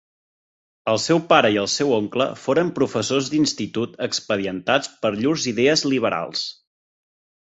[0.93, 6.43] El seu pare i el seu oncle foren professors d'institut expedientats per llurs idees liberals.